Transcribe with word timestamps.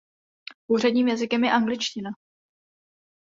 Úředním 0.67 1.07
jazykem 1.07 1.43
je 1.43 1.51
angličtina. 1.51 2.09